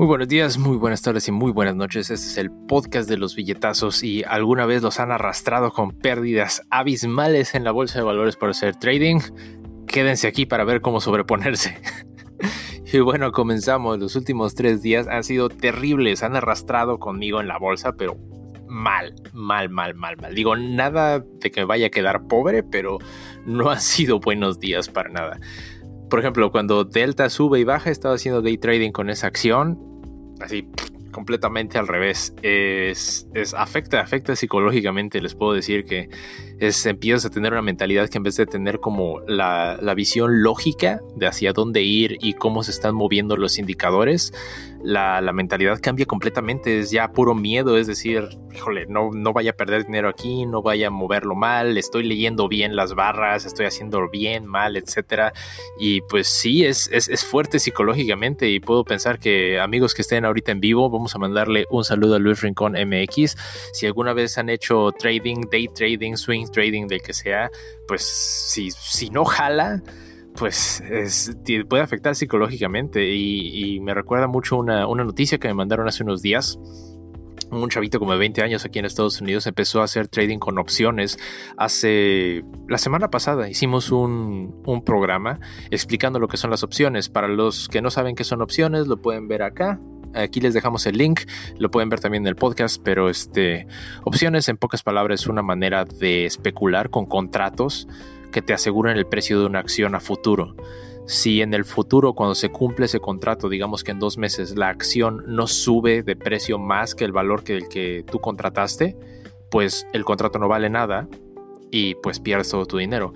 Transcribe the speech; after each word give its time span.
Muy 0.00 0.06
buenos 0.06 0.28
días, 0.28 0.58
muy 0.58 0.76
buenas 0.76 1.02
tardes 1.02 1.26
y 1.26 1.32
muy 1.32 1.50
buenas 1.50 1.74
noches. 1.74 2.08
Este 2.08 2.28
es 2.28 2.38
el 2.38 2.52
podcast 2.52 3.08
de 3.08 3.16
los 3.16 3.34
billetazos 3.34 4.04
y 4.04 4.22
alguna 4.22 4.64
vez 4.64 4.80
los 4.80 5.00
han 5.00 5.10
arrastrado 5.10 5.72
con 5.72 5.90
pérdidas 5.90 6.62
abismales 6.70 7.56
en 7.56 7.64
la 7.64 7.72
bolsa 7.72 7.98
de 7.98 8.04
valores 8.04 8.36
por 8.36 8.50
hacer 8.50 8.76
trading. 8.76 9.18
Quédense 9.88 10.28
aquí 10.28 10.46
para 10.46 10.62
ver 10.62 10.82
cómo 10.82 11.00
sobreponerse. 11.00 11.80
y 12.92 13.00
bueno, 13.00 13.32
comenzamos. 13.32 13.98
Los 13.98 14.14
últimos 14.14 14.54
tres 14.54 14.82
días 14.82 15.08
han 15.08 15.24
sido 15.24 15.48
terribles. 15.48 16.22
Han 16.22 16.36
arrastrado 16.36 17.00
conmigo 17.00 17.40
en 17.40 17.48
la 17.48 17.58
bolsa, 17.58 17.96
pero 17.96 18.16
mal, 18.68 19.16
mal, 19.32 19.68
mal, 19.68 19.96
mal, 19.96 20.16
mal. 20.16 20.32
Digo, 20.32 20.54
nada 20.54 21.18
de 21.18 21.50
que 21.50 21.62
me 21.62 21.66
vaya 21.66 21.88
a 21.88 21.90
quedar 21.90 22.28
pobre, 22.28 22.62
pero 22.62 22.98
no 23.46 23.68
han 23.68 23.80
sido 23.80 24.20
buenos 24.20 24.60
días 24.60 24.88
para 24.88 25.08
nada. 25.08 25.40
Por 26.08 26.20
ejemplo, 26.20 26.50
cuando 26.50 26.84
Delta 26.84 27.28
sube 27.30 27.60
y 27.60 27.64
baja, 27.64 27.90
estaba 27.90 28.14
haciendo 28.14 28.42
day 28.42 28.58
trading 28.58 28.92
con 28.92 29.10
esa 29.10 29.26
acción 29.26 29.78
así 30.40 30.68
completamente 31.10 31.78
al 31.78 31.88
revés. 31.88 32.34
Es, 32.42 33.26
es, 33.34 33.54
afecta, 33.54 34.00
afecta 34.00 34.36
psicológicamente. 34.36 35.20
Les 35.20 35.34
puedo 35.34 35.52
decir 35.52 35.84
que 35.84 36.08
es, 36.58 36.84
empiezas 36.86 37.24
a 37.24 37.30
tener 37.30 37.52
una 37.52 37.62
mentalidad 37.62 38.08
que 38.08 38.18
en 38.18 38.24
vez 38.24 38.36
de 38.36 38.46
tener 38.46 38.78
como 38.78 39.20
la, 39.26 39.78
la, 39.80 39.94
visión 39.94 40.42
lógica 40.42 41.00
de 41.16 41.26
hacia 41.26 41.52
dónde 41.52 41.82
ir 41.82 42.18
y 42.20 42.34
cómo 42.34 42.62
se 42.62 42.70
están 42.70 42.94
moviendo 42.94 43.36
los 43.36 43.58
indicadores, 43.58 44.32
la, 44.82 45.20
la, 45.20 45.32
mentalidad 45.32 45.80
cambia 45.80 46.06
completamente. 46.06 46.80
Es 46.80 46.90
ya 46.90 47.12
puro 47.12 47.34
miedo, 47.34 47.76
es 47.76 47.86
decir, 47.86 48.28
híjole, 48.54 48.86
no, 48.86 49.10
no 49.12 49.32
vaya 49.32 49.52
a 49.52 49.54
perder 49.54 49.86
dinero 49.86 50.08
aquí, 50.08 50.46
no 50.46 50.62
vaya 50.62 50.88
a 50.88 50.90
moverlo 50.90 51.34
mal, 51.34 51.76
estoy 51.76 52.04
leyendo 52.04 52.48
bien 52.48 52.76
las 52.76 52.94
barras, 52.94 53.44
estoy 53.44 53.66
haciendo 53.66 54.08
bien, 54.08 54.46
mal, 54.46 54.76
etcétera. 54.76 55.32
Y 55.78 56.00
pues 56.02 56.28
sí, 56.28 56.64
es, 56.64 56.88
es, 56.92 57.08
es 57.08 57.24
fuerte 57.24 57.58
psicológicamente 57.58 58.48
y 58.48 58.60
puedo 58.60 58.84
pensar 58.84 59.18
que 59.18 59.60
amigos 59.60 59.94
que 59.94 60.02
estén 60.02 60.24
ahorita 60.24 60.52
en 60.52 60.60
vivo, 60.60 60.90
vamos 60.90 61.14
a 61.14 61.18
mandarle 61.18 61.66
un 61.70 61.84
saludo 61.84 62.16
a 62.16 62.18
Luis 62.18 62.40
Rincón 62.40 62.72
MX. 62.72 63.36
Si 63.72 63.86
alguna 63.86 64.12
vez 64.12 64.38
han 64.38 64.48
hecho 64.48 64.92
trading, 64.92 65.48
day 65.50 65.68
trading, 65.68 66.16
swing 66.16 66.46
trading, 66.50 66.86
del 66.86 67.02
que 67.02 67.12
sea, 67.12 67.50
pues 67.86 68.02
si, 68.02 68.70
si 68.70 69.10
no 69.10 69.24
jala, 69.24 69.82
pues 70.38 70.82
puede 71.68 71.82
afectar 71.82 72.14
psicológicamente. 72.14 73.14
Y, 73.14 73.80
me 73.80 73.94
recuerda 73.94 74.26
mucho 74.26 74.56
una, 74.56 74.86
una, 74.86 75.04
noticia 75.04 75.38
que 75.38 75.48
me 75.48 75.54
mandaron 75.54 75.88
hace 75.88 76.02
unos 76.02 76.22
días. 76.22 76.58
Un 77.50 77.70
chavito 77.70 77.98
como 77.98 78.12
de 78.12 78.18
20 78.18 78.42
años 78.42 78.64
aquí 78.66 78.78
en 78.78 78.84
Estados 78.84 79.20
Unidos 79.22 79.46
empezó 79.46 79.80
a 79.80 79.84
hacer 79.84 80.08
trading 80.08 80.38
con 80.38 80.58
opciones. 80.58 81.18
Hace 81.56 82.44
la 82.68 82.76
semana 82.76 83.10
pasada 83.10 83.48
hicimos 83.48 83.90
un, 83.90 84.60
un 84.66 84.84
programa 84.84 85.40
explicando 85.70 86.18
lo 86.18 86.28
que 86.28 86.36
son 86.36 86.50
las 86.50 86.62
opciones. 86.62 87.08
Para 87.08 87.28
los 87.28 87.68
que 87.68 87.80
no 87.80 87.90
saben 87.90 88.16
qué 88.16 88.24
son 88.24 88.42
opciones, 88.42 88.86
lo 88.86 89.00
pueden 89.00 89.28
ver 89.28 89.42
acá. 89.42 89.80
Aquí 90.14 90.40
les 90.40 90.54
dejamos 90.54 90.86
el 90.86 90.96
link, 90.96 91.20
lo 91.58 91.70
pueden 91.70 91.88
ver 91.88 92.00
también 92.00 92.24
en 92.24 92.28
el 92.28 92.36
podcast, 92.36 92.80
pero 92.82 93.08
este, 93.08 93.66
opciones 94.04 94.48
en 94.48 94.56
pocas 94.56 94.82
palabras 94.82 95.20
es 95.20 95.26
una 95.26 95.42
manera 95.42 95.84
de 95.84 96.24
especular 96.24 96.90
con 96.90 97.06
contratos 97.06 97.86
que 98.32 98.42
te 98.42 98.52
aseguran 98.52 98.96
el 98.96 99.06
precio 99.06 99.40
de 99.40 99.46
una 99.46 99.58
acción 99.58 99.94
a 99.94 100.00
futuro. 100.00 100.54
Si 101.06 101.40
en 101.40 101.54
el 101.54 101.64
futuro, 101.64 102.12
cuando 102.12 102.34
se 102.34 102.50
cumple 102.50 102.84
ese 102.84 103.00
contrato, 103.00 103.48
digamos 103.48 103.82
que 103.82 103.92
en 103.92 103.98
dos 103.98 104.18
meses 104.18 104.56
la 104.56 104.68
acción 104.68 105.24
no 105.26 105.46
sube 105.46 106.02
de 106.02 106.16
precio 106.16 106.58
más 106.58 106.94
que 106.94 107.04
el 107.04 107.12
valor 107.12 107.44
que 107.44 107.56
el 107.56 107.68
que 107.68 108.04
tú 108.10 108.20
contrataste, 108.20 108.94
pues 109.50 109.86
el 109.94 110.04
contrato 110.04 110.38
no 110.38 110.48
vale 110.48 110.68
nada 110.68 111.08
y 111.70 111.94
pues 111.96 112.20
pierdes 112.20 112.50
todo 112.50 112.66
tu 112.66 112.76
dinero. 112.76 113.14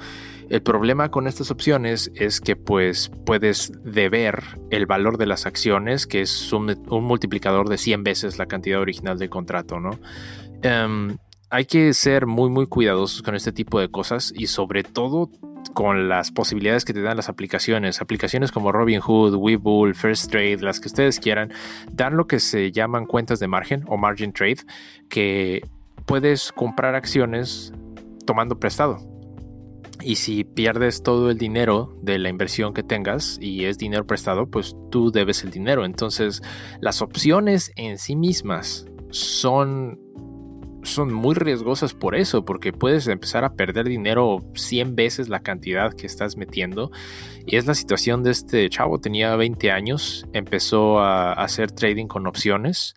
El 0.49 0.63
problema 0.63 1.11
con 1.11 1.27
estas 1.27 1.51
opciones 1.51 2.11
es 2.15 2.41
que 2.41 2.57
pues 2.57 3.11
puedes 3.25 3.73
deber 3.85 4.43
el 4.71 4.87
valor 4.87 5.19
de 5.19 5.27
las 5.27 5.47
acciones, 5.47 6.07
que 6.07 6.21
es 6.23 6.53
un, 6.53 6.77
multiplicador 6.89 7.69
de 7.69 7.79
100 7.79 8.05
veces 8.05 8.39
la 8.39 8.47
cantidad 8.47 8.81
original 8.81 9.19
del 9.19 9.31
contrato, 9.31 9.81
¿no? 9.81 9.99
Em, 10.63 11.17
hay 11.53 11.67
que 11.67 11.93
ser 11.93 12.25
muy 12.25 12.49
muy 12.49 12.67
cuidadosos 12.67 13.21
con 13.21 13.35
este 13.35 13.53
tipo 13.53 13.79
de 13.79 13.91
cosas 13.91 14.33
y 14.35 14.47
sobre 14.47 14.83
todo 14.83 15.31
con 15.75 16.09
las 16.09 16.31
posibilidades 16.31 16.87
que 16.87 16.95
te 16.95 17.03
dan 17.03 17.19
las 17.19 17.29
aplicaciones. 17.29 18.01
Aplicaciones 18.01 18.51
como 18.51 18.73
Robinhood, 18.73 19.35
Webull, 19.35 19.95
First 19.95 20.31
Trade, 20.31 20.59
las 20.63 20.81
que 20.81 20.89
ustedes 20.89 21.21
quieran, 21.21 21.53
dan 21.93 22.17
lo 22.17 22.27
que 22.27 22.41
se 22.41 22.73
llaman 22.73 23.05
cuentas 23.05 23.39
de 23.39 23.49
margen 23.49 23.85
o 23.87 23.99
margin 23.99 24.33
trade, 24.33 24.65
que 25.11 25.63
puedes 26.07 26.53
comprar 26.53 26.95
acciones 26.95 27.73
tomando 28.27 28.59
prestado. 28.59 28.99
Y 30.01 30.17
si 30.17 30.45
pierdes 30.45 31.03
todo 31.03 31.31
el 31.31 31.37
dinero 31.37 31.95
de 32.01 32.19
la 32.19 32.31
inversión 32.31 32.73
que 32.73 32.83
tengas 32.83 33.39
y 33.41 33.67
es 33.67 33.77
dinero 33.77 34.07
prestado, 34.07 34.47
pues 34.47 34.75
tú 34.91 35.13
debes 35.13 35.45
el 35.45 35.51
dinero. 35.51 35.85
Entonces, 35.85 36.43
las 36.81 37.03
opciones 37.03 37.73
en 37.77 37.99
sí 37.99 38.17
mismas 38.17 38.87
son 39.11 40.01
son 40.83 41.13
muy 41.13 41.35
riesgosas 41.35 41.95
por 41.95 42.15
eso, 42.15 42.45
porque 42.45 42.73
puedes 42.73 43.07
empezar 43.07 43.45
a 43.45 43.55
perder 43.55 43.89
dinero 43.89 44.45
100 44.55 44.97
veces 44.97 45.29
la 45.29 45.41
cantidad 45.41 45.93
que 45.93 46.07
estás 46.07 46.37
metiendo. 46.37 46.91
Y 47.47 47.57
es 47.57 47.67
la 47.67 47.75
situación 47.75 48.23
de 48.23 48.31
este 48.31 48.69
chavo, 48.71 48.99
tenía 48.99 49.35
20 49.37 49.71
años, 49.71 50.27
empezó 50.33 51.01
a 51.01 51.33
hacer 51.33 51.73
trading 51.73 52.07
con 52.07 52.27
opciones 52.27 52.95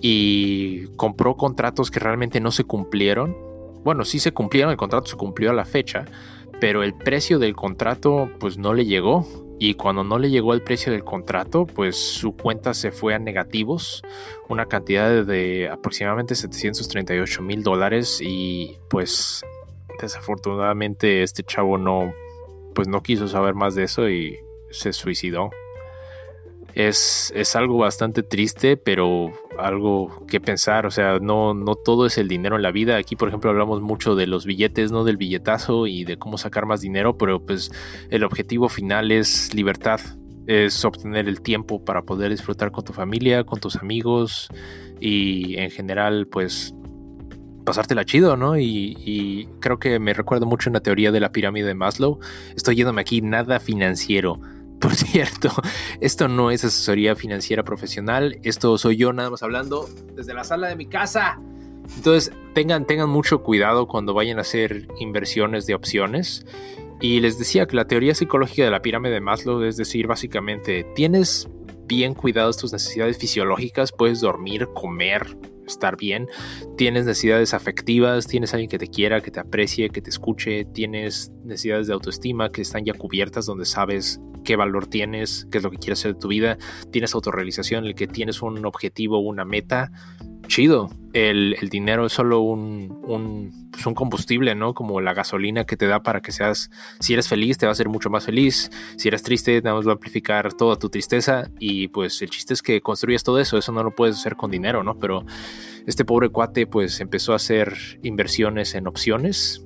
y 0.00 0.86
compró 0.96 1.36
contratos 1.36 1.90
que 1.90 2.00
realmente 2.00 2.40
no 2.40 2.50
se 2.50 2.64
cumplieron 2.64 3.54
bueno, 3.84 4.06
sí 4.06 4.18
se 4.18 4.32
cumplieron, 4.32 4.72
el 4.72 4.78
contrato 4.78 5.06
se 5.06 5.16
cumplió 5.16 5.50
a 5.50 5.52
la 5.52 5.66
fecha, 5.66 6.06
pero 6.58 6.82
el 6.82 6.94
precio 6.94 7.38
del 7.38 7.54
contrato 7.54 8.30
pues 8.40 8.56
no 8.56 8.72
le 8.72 8.86
llegó. 8.86 9.26
Y 9.58 9.74
cuando 9.74 10.02
no 10.02 10.18
le 10.18 10.30
llegó 10.30 10.52
el 10.52 10.62
precio 10.62 10.92
del 10.92 11.04
contrato, 11.04 11.66
pues 11.66 11.96
su 11.96 12.36
cuenta 12.36 12.74
se 12.74 12.90
fue 12.90 13.14
a 13.14 13.18
negativos, 13.18 14.02
una 14.48 14.66
cantidad 14.66 15.24
de 15.24 15.68
aproximadamente 15.68 16.34
738 16.34 17.42
mil 17.42 17.62
dólares 17.62 18.20
y 18.20 18.78
pues 18.90 19.44
desafortunadamente 20.00 21.22
este 21.22 21.44
chavo 21.44 21.78
no, 21.78 22.12
pues 22.74 22.88
no 22.88 23.02
quiso 23.02 23.28
saber 23.28 23.54
más 23.54 23.74
de 23.74 23.84
eso 23.84 24.08
y 24.08 24.38
se 24.70 24.92
suicidó. 24.92 25.50
Es, 26.74 27.32
es 27.36 27.54
algo 27.54 27.78
bastante 27.78 28.24
triste, 28.24 28.76
pero 28.76 29.32
algo 29.58 30.24
que 30.26 30.40
pensar, 30.40 30.86
o 30.86 30.90
sea, 30.90 31.18
no, 31.18 31.54
no 31.54 31.74
todo 31.74 32.06
es 32.06 32.18
el 32.18 32.28
dinero 32.28 32.56
en 32.56 32.62
la 32.62 32.70
vida. 32.70 32.96
Aquí, 32.96 33.16
por 33.16 33.28
ejemplo, 33.28 33.50
hablamos 33.50 33.80
mucho 33.80 34.14
de 34.14 34.26
los 34.26 34.46
billetes, 34.46 34.92
¿no? 34.92 35.04
Del 35.04 35.16
billetazo 35.16 35.86
y 35.86 36.04
de 36.04 36.18
cómo 36.18 36.38
sacar 36.38 36.66
más 36.66 36.80
dinero, 36.80 37.16
pero 37.16 37.44
pues 37.44 37.70
el 38.10 38.24
objetivo 38.24 38.68
final 38.68 39.10
es 39.10 39.54
libertad, 39.54 40.00
es 40.46 40.84
obtener 40.84 41.28
el 41.28 41.40
tiempo 41.40 41.84
para 41.84 42.02
poder 42.02 42.30
disfrutar 42.30 42.70
con 42.70 42.84
tu 42.84 42.92
familia, 42.92 43.44
con 43.44 43.60
tus 43.60 43.76
amigos 43.76 44.48
y 45.00 45.56
en 45.56 45.70
general, 45.70 46.26
pues 46.26 46.74
pasártela 47.64 48.04
chido, 48.04 48.36
¿no? 48.36 48.58
Y, 48.58 48.96
y 48.98 49.46
creo 49.60 49.78
que 49.78 49.98
me 49.98 50.12
recuerda 50.12 50.46
mucho 50.46 50.68
en 50.68 50.74
la 50.74 50.80
teoría 50.80 51.12
de 51.12 51.20
la 51.20 51.32
pirámide 51.32 51.66
de 51.66 51.74
Maslow. 51.74 52.18
Estoy 52.54 52.76
yéndome 52.76 53.00
aquí 53.00 53.22
nada 53.22 53.58
financiero 53.58 54.38
por 54.80 54.94
cierto, 54.94 55.50
esto 56.00 56.28
no 56.28 56.50
es 56.50 56.64
asesoría 56.64 57.16
financiera 57.16 57.64
profesional, 57.64 58.38
esto 58.42 58.76
soy 58.78 58.96
yo 58.96 59.12
nada 59.12 59.30
más 59.30 59.42
hablando 59.42 59.88
desde 60.14 60.34
la 60.34 60.44
sala 60.44 60.68
de 60.68 60.76
mi 60.76 60.86
casa. 60.86 61.40
Entonces, 61.96 62.32
tengan, 62.54 62.86
tengan 62.86 63.10
mucho 63.10 63.42
cuidado 63.42 63.86
cuando 63.86 64.14
vayan 64.14 64.38
a 64.38 64.42
hacer 64.42 64.88
inversiones 64.98 65.66
de 65.66 65.74
opciones. 65.74 66.46
Y 67.00 67.20
les 67.20 67.38
decía 67.38 67.66
que 67.66 67.76
la 67.76 67.86
teoría 67.86 68.14
psicológica 68.14 68.64
de 68.64 68.70
la 68.70 68.80
pirámide 68.80 69.14
de 69.14 69.20
Maslow 69.20 69.62
es 69.62 69.76
decir, 69.76 70.06
básicamente, 70.06 70.86
tienes 70.94 71.48
bien 71.86 72.14
cuidados 72.14 72.56
tus 72.56 72.72
necesidades 72.72 73.18
fisiológicas, 73.18 73.92
puedes 73.92 74.20
dormir, 74.20 74.68
comer, 74.72 75.36
estar 75.66 75.96
bien, 75.96 76.28
tienes 76.76 77.06
necesidades 77.06 77.54
afectivas, 77.54 78.26
tienes 78.26 78.52
alguien 78.54 78.70
que 78.70 78.78
te 78.78 78.88
quiera, 78.88 79.20
que 79.20 79.30
te 79.30 79.40
aprecie, 79.40 79.90
que 79.90 80.00
te 80.00 80.10
escuche, 80.10 80.64
tienes 80.64 81.30
necesidades 81.44 81.86
de 81.86 81.94
autoestima 81.94 82.50
que 82.50 82.62
están 82.62 82.84
ya 82.84 82.94
cubiertas 82.94 83.46
donde 83.46 83.64
sabes 83.64 84.20
qué 84.44 84.56
valor 84.56 84.86
tienes, 84.86 85.46
qué 85.50 85.58
es 85.58 85.64
lo 85.64 85.70
que 85.70 85.78
quieres 85.78 86.00
hacer 86.00 86.14
de 86.14 86.20
tu 86.20 86.28
vida, 86.28 86.58
tienes 86.90 87.14
autorrealización, 87.14 87.84
el 87.86 87.94
que 87.94 88.06
tienes 88.06 88.42
un 88.42 88.64
objetivo, 88.64 89.18
una 89.18 89.44
meta, 89.44 89.90
chido. 90.46 90.90
El, 91.14 91.56
dinero 91.70 92.06
es 92.06 92.12
solo 92.12 92.40
un, 92.40 93.00
un, 93.04 93.70
pues 93.70 93.86
un, 93.86 93.94
combustible, 93.94 94.54
¿no? 94.54 94.74
Como 94.74 95.00
la 95.00 95.14
gasolina 95.14 95.64
que 95.64 95.76
te 95.76 95.86
da 95.86 96.02
para 96.02 96.20
que 96.20 96.32
seas, 96.32 96.70
si 96.98 97.12
eres 97.12 97.28
feliz, 97.28 97.56
te 97.56 97.66
va 97.66 97.70
a 97.70 97.72
hacer 97.72 97.88
mucho 97.88 98.10
más 98.10 98.26
feliz. 98.26 98.70
Si 98.96 99.08
eres 99.08 99.22
triste, 99.22 99.62
nada 99.62 99.76
más 99.76 99.86
va 99.86 99.92
a 99.92 99.94
amplificar 99.94 100.52
toda 100.52 100.76
tu 100.76 100.90
tristeza. 100.90 101.50
Y 101.60 101.88
pues 101.88 102.20
el 102.20 102.30
chiste 102.30 102.52
es 102.52 102.62
que 102.62 102.80
construyes 102.80 103.22
todo 103.22 103.38
eso. 103.38 103.56
Eso 103.56 103.72
no 103.72 103.82
lo 103.82 103.92
puedes 103.92 104.16
hacer 104.16 104.34
con 104.36 104.50
dinero, 104.50 104.82
¿no? 104.82 104.98
Pero 104.98 105.24
este 105.86 106.04
pobre 106.04 106.30
cuate, 106.30 106.66
pues 106.66 107.00
empezó 107.00 107.32
a 107.32 107.36
hacer 107.36 108.00
inversiones 108.02 108.74
en 108.74 108.88
opciones 108.88 109.64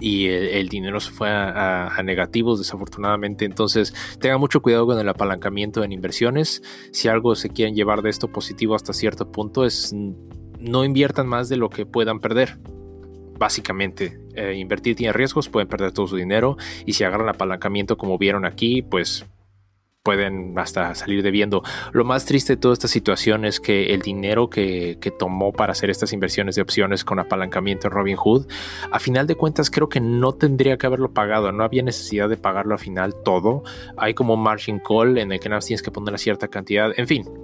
y 0.00 0.26
el, 0.26 0.68
dinero 0.68 1.00
se 1.00 1.10
fue 1.10 1.30
a, 1.30 1.90
negativos 2.04 2.58
desafortunadamente. 2.58 3.44
Entonces 3.44 3.94
tengan 4.20 4.40
mucho 4.40 4.62
cuidado 4.62 4.86
con 4.86 4.98
el 4.98 5.08
apalancamiento 5.08 5.84
en 5.84 5.92
inversiones. 5.92 6.62
Si 6.92 7.08
algo 7.08 7.34
se 7.34 7.48
quieren 7.50 7.74
llevar 7.74 8.02
de 8.02 8.10
esto 8.10 8.28
positivo 8.28 8.74
hasta 8.74 8.92
cierto 8.92 9.30
punto 9.30 9.64
es 9.64 9.94
no 10.64 10.84
inviertan 10.84 11.26
más 11.26 11.48
de 11.48 11.56
lo 11.56 11.70
que 11.70 11.86
puedan 11.86 12.20
perder. 12.20 12.58
Básicamente, 13.38 14.18
eh, 14.34 14.54
invertir 14.54 14.96
tiene 14.96 15.12
riesgos, 15.12 15.48
pueden 15.48 15.68
perder 15.68 15.92
todo 15.92 16.06
su 16.06 16.16
dinero 16.16 16.56
y 16.86 16.92
si 16.92 17.04
agarran 17.04 17.28
apalancamiento 17.28 17.96
como 17.96 18.16
vieron 18.18 18.44
aquí, 18.44 18.82
pues 18.82 19.26
pueden 20.04 20.56
hasta 20.58 20.94
salir 20.94 21.22
debiendo. 21.22 21.62
Lo 21.92 22.04
más 22.04 22.26
triste 22.26 22.52
de 22.52 22.56
toda 22.58 22.74
esta 22.74 22.88
situación 22.88 23.46
es 23.46 23.58
que 23.58 23.94
el 23.94 24.02
dinero 24.02 24.50
que, 24.50 24.98
tomó 25.18 25.52
para 25.52 25.72
hacer 25.72 25.88
estas 25.90 26.12
inversiones 26.12 26.56
de 26.56 26.62
opciones 26.62 27.04
con 27.04 27.18
apalancamiento 27.18 27.88
en 27.88 27.94
Robinhood, 27.94 28.46
a 28.90 28.98
final 28.98 29.26
de 29.26 29.34
cuentas 29.34 29.70
creo 29.70 29.88
que 29.88 30.00
no 30.00 30.34
tendría 30.34 30.76
que 30.76 30.86
haberlo 30.86 31.14
pagado, 31.14 31.52
no 31.52 31.64
había 31.64 31.82
necesidad 31.82 32.28
de 32.28 32.36
pagarlo 32.36 32.74
al 32.74 32.80
final 32.80 33.14
todo. 33.24 33.62
Hay 33.96 34.12
como 34.12 34.34
un 34.34 34.42
margin 34.42 34.78
call 34.78 35.16
en 35.16 35.32
el 35.32 35.40
que 35.40 35.48
nada 35.48 35.58
más 35.58 35.66
tienes 35.66 35.82
que 35.82 35.90
poner 35.90 36.10
una 36.10 36.18
cierta 36.18 36.48
cantidad, 36.48 36.92
en 36.96 37.06
fin. 37.08 37.43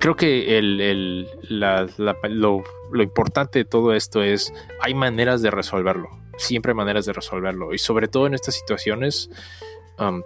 Creo 0.00 0.16
que 0.16 0.58
el, 0.58 0.80
el, 0.80 1.28
la, 1.48 1.86
lo, 2.28 2.62
lo 2.92 3.02
importante 3.02 3.60
de 3.60 3.64
todo 3.64 3.92
esto 3.94 4.22
es, 4.22 4.52
hay 4.80 4.94
maneras 4.94 5.42
de 5.42 5.50
resolverlo, 5.50 6.08
siempre 6.36 6.70
hay 6.72 6.76
maneras 6.76 7.06
de 7.06 7.12
resolverlo 7.12 7.74
y 7.74 7.78
sobre 7.78 8.08
todo 8.08 8.26
en 8.26 8.34
estas 8.34 8.54
situaciones 8.54 9.30
um, 9.98 10.22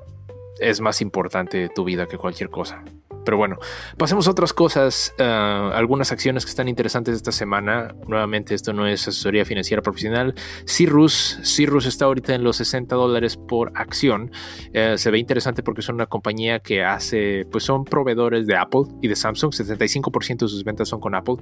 es 0.61 0.81
más 0.81 1.01
importante 1.01 1.69
tu 1.75 1.85
vida 1.85 2.07
que 2.07 2.19
cualquier 2.19 2.51
cosa. 2.51 2.85
Pero 3.25 3.37
bueno, 3.37 3.57
pasemos 3.97 4.27
a 4.27 4.31
otras 4.31 4.53
cosas, 4.53 5.15
uh, 5.19 5.23
algunas 5.23 6.13
acciones 6.13 6.45
que 6.45 6.51
están 6.51 6.69
interesantes 6.69 7.15
esta 7.15 7.33
semana. 7.33 7.95
Nuevamente, 8.07 8.55
esto 8.55 8.73
no 8.73 8.87
es 8.87 9.07
asesoría 9.09 9.45
financiera 9.45 9.83
profesional. 9.83 10.35
Cirrus, 10.67 11.39
Cirrus 11.43 11.87
está 11.87 12.07
ahorita 12.07 12.35
en 12.35 12.43
los 12.43 12.57
60 12.57 12.95
dólares 12.95 13.37
por 13.37 13.73
acción. 13.75 14.31
Uh, 14.75 14.97
se 14.97 15.11
ve 15.11 15.19
interesante 15.19 15.63
porque 15.63 15.83
son 15.83 15.97
una 15.97 16.07
compañía 16.07 16.61
que 16.61 16.83
hace, 16.85 17.47
pues 17.51 17.65
son 17.65 17.85
proveedores 17.85 18.47
de 18.47 18.57
Apple 18.57 18.83
y 19.01 19.09
de 19.09 19.17
Samsung. 19.17 19.53
75% 19.53 20.39
de 20.39 20.49
sus 20.49 20.65
ventas 20.65 20.89
son 20.89 21.01
con 21.01 21.15
Apple. 21.15 21.37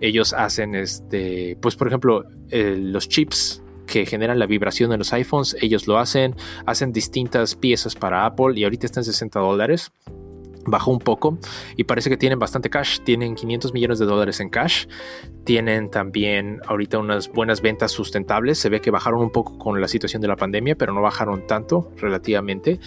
Ellos 0.00 0.32
hacen, 0.32 0.74
este, 0.74 1.56
pues 1.60 1.76
por 1.76 1.88
ejemplo, 1.88 2.24
eh, 2.50 2.76
los 2.78 3.08
chips 3.08 3.62
que 3.86 4.04
generan 4.04 4.38
la 4.38 4.46
vibración 4.46 4.92
en 4.92 4.98
los 4.98 5.12
iPhones, 5.12 5.56
ellos 5.60 5.86
lo 5.86 5.98
hacen, 5.98 6.34
hacen 6.66 6.92
distintas 6.92 7.54
piezas 7.54 7.94
para 7.94 8.26
Apple 8.26 8.58
y 8.58 8.64
ahorita 8.64 8.86
están 8.86 9.02
en 9.02 9.06
60 9.06 9.38
dólares 9.38 9.92
bajó 10.66 10.90
un 10.90 10.98
poco 10.98 11.38
y 11.76 11.84
parece 11.84 12.10
que 12.10 12.16
tienen 12.16 12.38
bastante 12.38 12.70
cash, 12.70 13.00
tienen 13.00 13.34
500 13.34 13.72
millones 13.72 13.98
de 13.98 14.06
dólares 14.06 14.40
en 14.40 14.48
cash, 14.48 14.86
tienen 15.44 15.90
también 15.90 16.60
ahorita 16.66 16.98
unas 16.98 17.30
buenas 17.30 17.60
ventas 17.62 17.92
sustentables, 17.92 18.58
se 18.58 18.68
ve 18.68 18.80
que 18.80 18.90
bajaron 18.90 19.20
un 19.20 19.30
poco 19.30 19.58
con 19.58 19.80
la 19.80 19.88
situación 19.88 20.22
de 20.22 20.28
la 20.28 20.36
pandemia, 20.36 20.76
pero 20.76 20.92
no 20.92 21.02
bajaron 21.02 21.46
tanto 21.46 21.90
relativamente. 21.96 22.80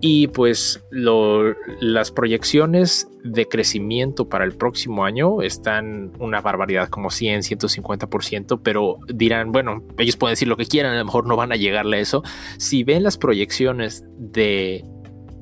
Y 0.00 0.28
pues 0.28 0.84
las 0.90 2.12
proyecciones 2.12 3.08
de 3.24 3.46
crecimiento 3.46 4.28
para 4.28 4.44
el 4.44 4.52
próximo 4.52 5.04
año 5.04 5.42
están 5.42 6.12
una 6.20 6.40
barbaridad, 6.40 6.88
como 6.88 7.10
100, 7.10 7.40
150%, 7.40 8.60
pero 8.62 8.98
dirán, 9.12 9.50
bueno, 9.50 9.82
ellos 9.98 10.16
pueden 10.16 10.34
decir 10.34 10.46
lo 10.46 10.56
que 10.56 10.66
quieran, 10.66 10.92
a 10.92 10.98
lo 10.98 11.04
mejor 11.04 11.26
no 11.26 11.34
van 11.34 11.50
a 11.50 11.56
llegarle 11.56 11.96
a 11.96 12.00
eso. 12.00 12.22
Si 12.58 12.84
ven 12.84 13.02
las 13.02 13.18
proyecciones 13.18 14.04
de, 14.16 14.84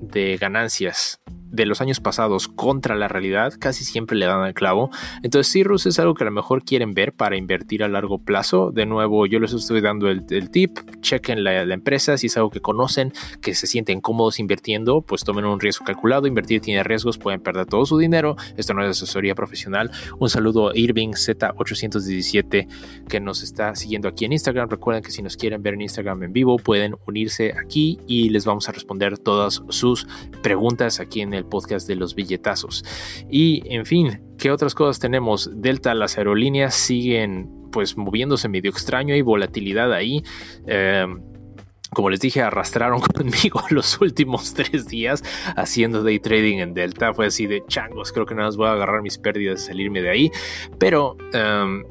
de 0.00 0.38
ganancias 0.38 1.20
de 1.56 1.66
los 1.66 1.80
años 1.80 2.00
pasados 2.00 2.48
contra 2.48 2.94
la 2.94 3.08
realidad, 3.08 3.54
casi 3.58 3.84
siempre 3.84 4.16
le 4.16 4.26
dan 4.26 4.42
al 4.42 4.54
clavo. 4.54 4.90
Entonces, 5.22 5.52
Cirrus 5.52 5.86
es 5.86 5.98
algo 5.98 6.14
que 6.14 6.24
a 6.24 6.26
lo 6.26 6.30
mejor 6.30 6.62
quieren 6.64 6.94
ver 6.94 7.12
para 7.12 7.36
invertir 7.36 7.82
a 7.82 7.88
largo 7.88 8.18
plazo. 8.18 8.70
De 8.70 8.86
nuevo, 8.86 9.26
yo 9.26 9.40
les 9.40 9.52
estoy 9.52 9.80
dando 9.80 10.08
el, 10.08 10.50
tip, 10.50 10.78
chequen 11.00 11.42
la, 11.42 11.62
empresa, 11.62 12.16
si 12.18 12.26
es 12.26 12.36
algo 12.36 12.50
que 12.50 12.60
conocen, 12.60 13.12
que 13.40 13.54
se 13.54 13.66
sienten 13.66 14.00
cómodos 14.00 14.38
invirtiendo, 14.38 15.00
pues 15.02 15.24
tomen 15.24 15.44
un 15.44 15.58
riesgo 15.58 15.84
calculado. 15.84 16.26
Invertir 16.26 16.60
tiene 16.60 16.82
riesgos, 16.82 17.18
pueden 17.18 17.40
perder 17.40 17.66
todo 17.66 17.86
su 17.86 17.98
dinero. 17.98 18.36
Esto 18.56 18.74
no 18.74 18.84
es 18.84 18.90
asesoría 18.90 19.34
profesional. 19.34 19.90
Un 20.18 20.28
saludo 20.28 20.70
a 20.70 20.76
Irving 20.76 21.10
Z817 21.10 22.68
que 23.08 23.20
nos 23.20 23.42
está 23.42 23.74
siguiendo 23.74 24.08
aquí 24.08 24.26
en 24.26 24.32
Instagram. 24.32 24.68
Recuerden 24.68 25.02
que 25.02 25.10
si 25.10 25.22
nos 25.22 25.36
quieren 25.36 25.62
ver 25.62 25.74
en 25.74 25.80
Instagram 25.82 26.22
en 26.22 26.32
vivo, 26.32 26.58
pueden 26.58 26.96
unirse 27.06 27.54
aquí 27.58 27.98
y 28.06 28.28
les 28.28 28.44
vamos 28.44 28.68
a 28.68 28.72
responder 28.72 29.18
todas 29.18 29.62
sus 29.70 30.06
preguntas 30.42 31.00
aquí 31.00 31.20
en 31.20 31.32
el 31.32 31.45
podcast 31.48 31.88
de 31.88 31.96
los 31.96 32.14
billetazos. 32.14 32.84
Y 33.30 33.62
en 33.74 33.86
fin, 33.86 34.22
¿qué 34.38 34.50
otras 34.50 34.74
cosas 34.74 34.98
tenemos? 34.98 35.50
Delta, 35.54 35.94
las 35.94 36.18
aerolíneas 36.18 36.74
siguen 36.74 37.50
pues 37.72 37.96
moviéndose 37.96 38.48
medio 38.48 38.70
extraño, 38.70 39.14
hay 39.14 39.22
volatilidad 39.22 39.92
ahí. 39.92 40.22
Em, 40.66 41.20
como 41.90 42.10
les 42.10 42.20
dije, 42.20 42.42
arrastraron 42.42 43.00
conmigo 43.14 43.62
los 43.70 44.00
últimos 44.00 44.54
tres 44.54 44.88
días 44.88 45.22
haciendo 45.56 46.02
day 46.02 46.18
trading 46.18 46.58
en 46.58 46.74
Delta. 46.74 47.14
Fue 47.14 47.26
así 47.26 47.46
de 47.46 47.64
changos, 47.66 48.12
creo 48.12 48.26
que 48.26 48.34
nada 48.34 48.48
más 48.48 48.56
voy 48.56 48.68
a 48.68 48.72
agarrar 48.72 49.02
mis 49.02 49.18
pérdidas 49.18 49.62
y 49.62 49.66
salirme 49.66 50.02
de 50.02 50.10
ahí. 50.10 50.30
Pero 50.78 51.16
em, 51.32 51.84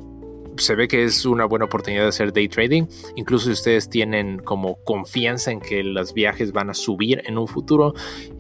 se 0.57 0.75
ve 0.75 0.87
que 0.87 1.03
es 1.03 1.25
una 1.25 1.45
buena 1.45 1.65
oportunidad 1.65 2.03
de 2.03 2.09
hacer 2.09 2.33
day 2.33 2.47
trading. 2.47 2.85
Incluso 3.15 3.45
si 3.45 3.51
ustedes 3.51 3.89
tienen 3.89 4.39
como 4.39 4.75
confianza 4.83 5.51
en 5.51 5.59
que 5.59 5.83
los 5.83 6.13
viajes 6.13 6.51
van 6.51 6.69
a 6.69 6.73
subir 6.73 7.21
en 7.25 7.37
un 7.37 7.47
futuro 7.47 7.93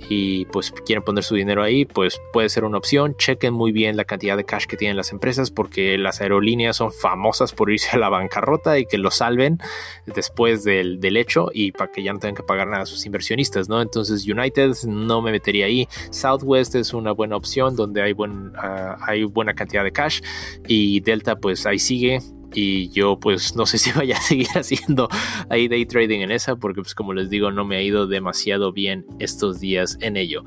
y 0.09 0.45
pues 0.45 0.71
quieren 0.85 1.03
poner 1.03 1.23
su 1.23 1.35
dinero 1.35 1.63
ahí, 1.63 1.85
pues 1.85 2.19
puede 2.33 2.49
ser 2.49 2.63
una 2.63 2.77
opción. 2.77 3.15
Chequen 3.17 3.53
muy 3.53 3.71
bien 3.71 3.97
la 3.97 4.05
cantidad 4.05 4.37
de 4.37 4.45
cash 4.45 4.65
que 4.65 4.77
tienen 4.77 4.97
las 4.97 5.11
empresas 5.11 5.51
porque 5.51 5.97
las 5.97 6.21
aerolíneas 6.21 6.77
son 6.77 6.91
famosas 6.91 7.53
por 7.53 7.71
irse 7.71 7.89
a 7.95 7.99
la 7.99 8.09
bancarrota 8.09 8.79
y 8.79 8.85
que 8.85 8.97
lo 8.97 9.11
salven 9.11 9.59
después 10.05 10.63
del, 10.63 10.99
del 10.99 11.17
hecho 11.17 11.49
y 11.53 11.71
para 11.71 11.91
que 11.91 12.03
ya 12.03 12.13
no 12.13 12.19
tengan 12.19 12.35
que 12.35 12.43
pagar 12.43 12.67
nada 12.67 12.83
a 12.83 12.85
sus 12.85 13.05
inversionistas, 13.05 13.69
¿no? 13.69 13.81
Entonces 13.81 14.27
United 14.27 14.73
no 14.87 15.21
me 15.21 15.31
metería 15.31 15.65
ahí. 15.65 15.87
Southwest 16.11 16.75
es 16.75 16.93
una 16.93 17.11
buena 17.11 17.35
opción 17.35 17.75
donde 17.75 18.01
hay, 18.01 18.13
buen, 18.13 18.49
uh, 18.55 18.95
hay 19.01 19.23
buena 19.23 19.53
cantidad 19.53 19.83
de 19.83 19.91
cash 19.91 20.21
y 20.67 20.99
Delta 21.01 21.35
pues 21.35 21.65
ahí 21.65 21.79
sigue 21.79 22.04
y 22.53 22.89
yo 22.89 23.19
pues 23.19 23.55
no 23.55 23.65
sé 23.65 23.77
si 23.79 23.91
vaya 23.91 24.17
a 24.17 24.21
seguir 24.21 24.47
haciendo 24.55 25.09
ahí 25.49 25.67
day 25.67 25.85
trading 25.85 26.21
en 26.21 26.31
esa 26.31 26.55
porque 26.55 26.81
pues 26.81 26.95
como 26.95 27.13
les 27.13 27.29
digo 27.29 27.51
no 27.51 27.65
me 27.65 27.77
ha 27.77 27.81
ido 27.81 28.07
demasiado 28.07 28.71
bien 28.71 29.05
estos 29.19 29.59
días 29.59 29.97
en 30.01 30.17
ello. 30.17 30.43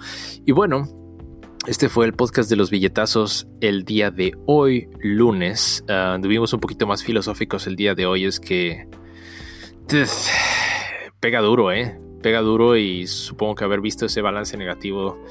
Y 0.47 0.53
bueno, 0.53 0.89
este 1.67 1.89
fue 1.89 2.07
el 2.07 2.15
podcast 2.15 2.49
de 2.49 2.57
los 2.57 2.71
billetazos 2.71 3.47
el 3.61 3.85
día 3.85 4.11
de 4.11 4.33
hoy, 4.47 4.89
lunes. 5.01 5.85
Uh, 5.89 6.17
un 6.19 6.61
poquito 6.61 6.87
más 6.87 7.05
filosóficos 7.05 7.67
el 7.67 7.77
día 7.77 7.95
de 7.95 8.07
hoy, 8.07 8.25
es 8.25 8.41
que 8.41 8.89
pega 11.21 11.41
duro, 11.41 11.73
¿eh? 11.73 12.01
Pega 12.23 12.41
duro 12.41 12.77
y 12.77 13.07
supongo 13.07 13.55
que 13.55 13.65
haber 13.65 13.81
visto 13.81 14.07
ese 14.07 14.23
balance 14.23 14.57
negativo 14.57 15.23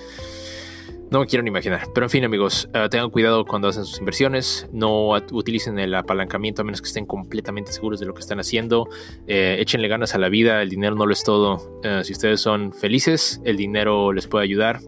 no 1.09 1.21
me 1.21 1.25
quiero 1.25 1.43
ni 1.43 1.49
imaginar. 1.49 1.87
Pero 1.93 2.05
en 2.05 2.09
fin, 2.09 2.25
amigos, 2.25 2.69
uh, 2.75 2.89
tengan 2.89 3.09
cuidado 3.09 3.45
cuando 3.45 3.69
hacen 3.69 3.85
sus 3.85 3.99
inversiones. 3.99 4.67
No 4.71 5.11
utilicen 5.31 5.79
el 5.79 5.95
apalancamiento 5.95 6.61
a 6.61 6.65
menos 6.65 6.81
que 6.81 6.87
estén 6.87 7.05
completamente 7.05 7.71
seguros 7.71 7.99
de 7.99 8.05
lo 8.05 8.13
que 8.13 8.19
están 8.19 8.39
haciendo. 8.39 8.89
Eh, 9.27 9.57
échenle 9.59 9.87
ganas 9.87 10.15
a 10.15 10.17
la 10.17 10.29
vida. 10.29 10.61
El 10.61 10.69
dinero 10.69 10.95
no 10.95 11.05
lo 11.05 11.13
es 11.13 11.23
todo. 11.23 11.81
Uh, 11.83 12.03
si 12.03 12.13
ustedes 12.13 12.41
son 12.41 12.73
felices, 12.73 13.41
el 13.45 13.57
dinero 13.57 14.11
les 14.11 14.27
puede 14.27 14.43
ayudar. 14.43 14.79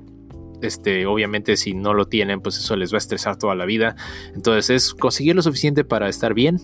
Este, 0.61 1.05
obviamente, 1.05 1.55
si 1.55 1.73
no 1.73 1.93
lo 1.93 2.05
tienen, 2.05 2.41
pues 2.41 2.57
eso 2.57 2.75
les 2.75 2.91
va 2.91 2.97
a 2.97 2.99
estresar 2.99 3.37
toda 3.37 3.55
la 3.55 3.65
vida. 3.65 3.95
Entonces, 4.35 4.69
es 4.69 4.93
conseguir 4.93 5.35
lo 5.35 5.41
suficiente 5.41 5.85
para 5.85 6.09
estar 6.09 6.33
bien. 6.33 6.59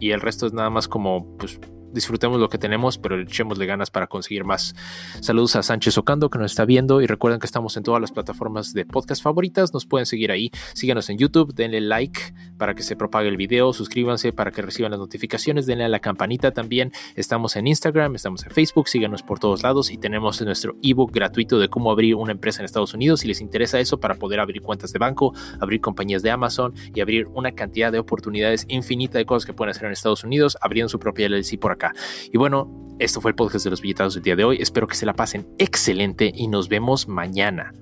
Y 0.00 0.10
el 0.10 0.20
resto 0.20 0.46
es 0.46 0.52
nada 0.52 0.68
más 0.68 0.86
como, 0.86 1.36
pues, 1.38 1.58
disfrutemos 1.92 2.40
lo 2.40 2.48
que 2.48 2.58
tenemos, 2.58 2.98
pero 2.98 3.20
echémosle 3.20 3.66
ganas 3.66 3.90
para 3.90 4.06
conseguir 4.06 4.44
más. 4.44 4.74
Saludos 5.20 5.56
a 5.56 5.62
Sánchez 5.62 5.96
Ocando 5.98 6.30
que 6.30 6.38
nos 6.38 6.52
está 6.52 6.64
viendo 6.64 7.00
y 7.00 7.06
recuerden 7.06 7.40
que 7.40 7.46
estamos 7.46 7.76
en 7.76 7.82
todas 7.82 8.00
las 8.00 8.12
plataformas 8.12 8.72
de 8.72 8.84
podcast 8.84 9.22
favoritas. 9.22 9.72
Nos 9.72 9.86
pueden 9.86 10.06
seguir 10.06 10.30
ahí. 10.30 10.50
Síganos 10.74 11.08
en 11.10 11.18
YouTube, 11.18 11.54
denle 11.54 11.80
like 11.80 12.20
para 12.58 12.74
que 12.74 12.82
se 12.82 12.96
propague 12.96 13.28
el 13.28 13.36
video, 13.36 13.72
suscríbanse 13.72 14.32
para 14.32 14.50
que 14.50 14.62
reciban 14.62 14.90
las 14.90 15.00
notificaciones, 15.00 15.66
denle 15.66 15.84
a 15.84 15.88
la 15.88 16.00
campanita 16.00 16.50
también. 16.52 16.92
Estamos 17.14 17.56
en 17.56 17.66
Instagram, 17.66 18.14
estamos 18.16 18.44
en 18.44 18.50
Facebook, 18.50 18.88
síganos 18.88 19.22
por 19.22 19.38
todos 19.38 19.62
lados 19.62 19.90
y 19.90 19.98
tenemos 19.98 20.40
nuestro 20.42 20.76
ebook 20.82 21.12
gratuito 21.12 21.58
de 21.58 21.68
cómo 21.68 21.90
abrir 21.90 22.14
una 22.16 22.32
empresa 22.32 22.60
en 22.60 22.64
Estados 22.64 22.94
Unidos. 22.94 23.20
Si 23.20 23.28
les 23.28 23.40
interesa 23.40 23.80
eso 23.80 23.98
para 23.98 24.16
poder 24.16 24.40
abrir 24.40 24.62
cuentas 24.62 24.92
de 24.92 24.98
banco, 24.98 25.32
abrir 25.60 25.80
compañías 25.80 26.22
de 26.22 26.30
Amazon 26.30 26.74
y 26.94 27.00
abrir 27.00 27.26
una 27.28 27.52
cantidad 27.52 27.92
de 27.92 27.98
oportunidades 27.98 28.66
infinita 28.68 29.18
de 29.18 29.26
cosas 29.26 29.46
que 29.46 29.52
pueden 29.52 29.70
hacer 29.70 29.86
en 29.86 29.92
Estados 29.92 30.24
Unidos, 30.24 30.58
abriendo 30.60 30.88
su 30.88 30.98
propia 30.98 31.28
LLC 31.28 31.58
por 31.58 31.72
acá. 31.72 31.77
Y 32.32 32.38
bueno, 32.38 32.96
esto 32.98 33.20
fue 33.20 33.30
el 33.30 33.34
podcast 33.34 33.64
de 33.64 33.70
los 33.70 33.80
billetados 33.80 34.14
del 34.14 34.22
día 34.22 34.36
de 34.36 34.44
hoy. 34.44 34.58
Espero 34.60 34.86
que 34.86 34.96
se 34.96 35.06
la 35.06 35.14
pasen 35.14 35.48
excelente 35.58 36.32
y 36.34 36.48
nos 36.48 36.68
vemos 36.68 37.08
mañana. 37.08 37.72